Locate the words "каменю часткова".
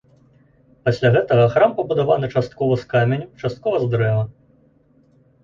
2.95-3.75